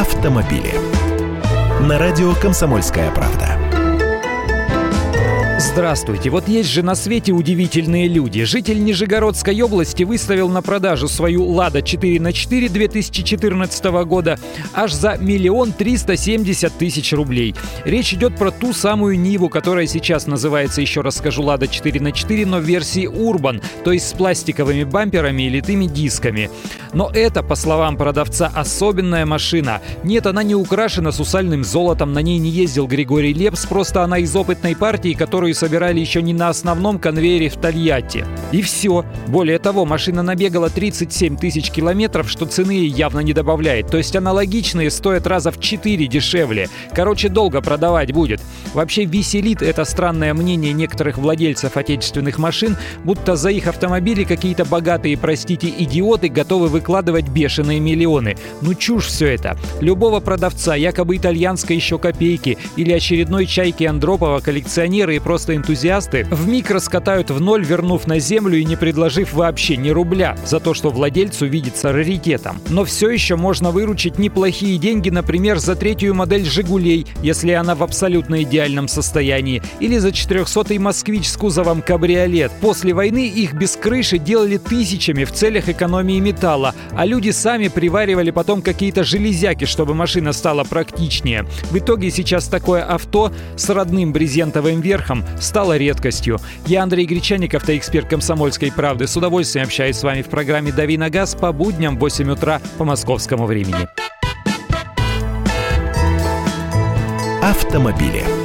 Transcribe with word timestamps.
автомобили. 0.00 0.72
На 1.82 1.98
радио 1.98 2.32
«Комсомольская 2.32 3.10
правда». 3.10 3.58
Здравствуйте. 5.58 6.30
Вот 6.30 6.48
есть 6.48 6.70
же 6.70 6.82
на 6.82 6.94
свете 6.94 7.32
удивительные 7.32 8.08
люди. 8.08 8.44
Житель 8.44 8.82
Нижегородской 8.82 9.60
области 9.60 10.02
выставил 10.02 10.48
на 10.48 10.62
продажу 10.62 11.06
свою 11.06 11.46
«Лада 11.46 11.82
4 11.82 12.18
на 12.18 12.32
4 12.32 12.68
2014 12.70 13.84
года 14.06 14.38
аж 14.72 14.92
за 14.92 15.18
миллион 15.18 15.72
триста 15.72 16.16
семьдесят 16.16 16.72
тысяч 16.78 17.12
рублей. 17.12 17.54
Речь 17.84 18.14
идет 18.14 18.36
про 18.36 18.50
ту 18.50 18.72
самую 18.72 19.20
Ниву, 19.20 19.50
которая 19.50 19.86
сейчас 19.86 20.26
называется, 20.26 20.80
еще 20.80 21.02
раз 21.02 21.18
скажу, 21.18 21.42
«Лада 21.42 21.68
4 21.68 22.00
на 22.00 22.12
4 22.12 22.46
но 22.46 22.58
в 22.58 22.64
версии 22.64 23.06
Urban, 23.06 23.62
то 23.84 23.92
есть 23.92 24.08
с 24.08 24.12
пластиковыми 24.14 24.84
бамперами 24.84 25.42
и 25.42 25.50
литыми 25.50 25.84
дисками. 25.84 26.50
Но 26.92 27.10
это, 27.12 27.42
по 27.42 27.54
словам 27.54 27.96
продавца, 27.96 28.50
особенная 28.54 29.26
машина. 29.26 29.80
Нет, 30.02 30.26
она 30.26 30.42
не 30.42 30.54
украшена 30.54 31.12
сусальным 31.12 31.64
золотом, 31.64 32.12
на 32.12 32.20
ней 32.20 32.38
не 32.38 32.50
ездил 32.50 32.86
Григорий 32.86 33.32
Лепс, 33.32 33.66
просто 33.66 34.02
она 34.02 34.18
из 34.18 34.34
опытной 34.34 34.74
партии, 34.74 35.14
которую 35.14 35.54
собирали 35.54 36.00
еще 36.00 36.22
не 36.22 36.32
на 36.32 36.48
основном 36.48 36.98
конвейере 36.98 37.48
в 37.48 37.56
Тольятти. 37.56 38.24
И 38.52 38.62
все. 38.62 39.04
Более 39.28 39.58
того, 39.58 39.84
машина 39.84 40.22
набегала 40.22 40.68
37 40.68 41.36
тысяч 41.36 41.70
километров, 41.70 42.28
что 42.28 42.46
цены 42.46 42.86
явно 42.86 43.20
не 43.20 43.32
добавляет. 43.32 43.88
То 43.88 43.98
есть 43.98 44.16
аналогичные 44.16 44.90
стоят 44.90 45.26
раза 45.26 45.52
в 45.52 45.60
4 45.60 46.06
дешевле. 46.06 46.68
Короче, 46.94 47.28
долго 47.28 47.60
продавать 47.60 48.12
будет. 48.12 48.40
Вообще 48.74 49.04
веселит 49.04 49.62
это 49.62 49.84
странное 49.84 50.34
мнение 50.34 50.72
некоторых 50.72 51.18
владельцев 51.18 51.76
отечественных 51.76 52.38
машин, 52.38 52.76
будто 53.04 53.36
за 53.36 53.50
их 53.50 53.66
автомобили 53.66 54.24
какие-то 54.24 54.64
богатые, 54.64 55.16
простите, 55.16 55.68
идиоты 55.68 56.28
готовы 56.28 56.68
выкладывать 56.80 57.28
бешеные 57.28 57.78
миллионы. 57.78 58.36
Ну 58.62 58.72
чушь 58.72 59.06
все 59.06 59.26
это. 59.26 59.58
Любого 59.80 60.20
продавца, 60.20 60.74
якобы 60.74 61.18
итальянской 61.18 61.76
еще 61.76 61.98
копейки 61.98 62.56
или 62.76 62.90
очередной 62.90 63.44
чайки 63.44 63.84
Андропова 63.84 64.40
коллекционеры 64.40 65.16
и 65.16 65.18
просто 65.18 65.54
энтузиасты 65.54 66.26
в 66.30 66.48
миг 66.48 66.70
раскатают 66.70 67.30
в 67.30 67.38
ноль, 67.38 67.64
вернув 67.64 68.06
на 68.06 68.18
землю 68.18 68.58
и 68.58 68.64
не 68.64 68.76
предложив 68.76 69.34
вообще 69.34 69.76
ни 69.76 69.90
рубля 69.90 70.38
за 70.46 70.58
то, 70.58 70.72
что 70.72 70.88
владельцу 70.88 71.46
видится 71.46 71.92
раритетом. 71.92 72.58
Но 72.70 72.86
все 72.86 73.10
еще 73.10 73.36
можно 73.36 73.70
выручить 73.70 74.18
неплохие 74.18 74.78
деньги, 74.78 75.10
например, 75.10 75.58
за 75.58 75.74
третью 75.76 76.14
модель 76.14 76.46
«Жигулей», 76.46 77.06
если 77.22 77.52
она 77.52 77.74
в 77.74 77.82
абсолютно 77.82 78.42
идеальном 78.42 78.88
состоянии, 78.88 79.62
или 79.80 79.98
за 79.98 80.08
400-й 80.08 80.78
«Москвич» 80.78 81.28
с 81.28 81.36
кузовом 81.36 81.82
«Кабриолет». 81.82 82.52
После 82.62 82.94
войны 82.94 83.28
их 83.28 83.52
без 83.52 83.76
крыши 83.76 84.16
делали 84.16 84.56
тысячами 84.56 85.24
в 85.24 85.32
целях 85.32 85.68
экономии 85.68 86.20
металла, 86.20 86.69
а 86.92 87.06
люди 87.06 87.30
сами 87.30 87.68
приваривали 87.68 88.30
потом 88.30 88.62
какие-то 88.62 89.04
железяки, 89.04 89.64
чтобы 89.64 89.94
машина 89.94 90.32
стала 90.32 90.64
практичнее. 90.64 91.44
В 91.70 91.78
итоге 91.78 92.10
сейчас 92.10 92.48
такое 92.48 92.82
авто 92.82 93.32
с 93.56 93.68
родным 93.68 94.12
брезентовым 94.12 94.80
верхом 94.80 95.24
стало 95.40 95.76
редкостью. 95.76 96.38
Я 96.66 96.82
Андрей 96.82 97.06
Гречаник, 97.06 97.54
автоэксперт 97.54 98.08
«Комсомольской 98.08 98.72
правды». 98.72 99.06
С 99.06 99.16
удовольствием 99.16 99.66
общаюсь 99.66 99.96
с 99.96 100.02
вами 100.02 100.22
в 100.22 100.28
программе 100.28 100.72
«Дави 100.72 100.96
на 100.96 101.10
газ» 101.10 101.34
по 101.34 101.52
будням 101.52 101.96
в 101.96 102.00
8 102.00 102.30
утра 102.30 102.60
по 102.78 102.84
московскому 102.84 103.46
времени. 103.46 103.88
Автомобили. 107.42 108.39